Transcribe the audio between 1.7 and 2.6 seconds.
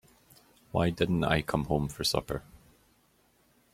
for supper?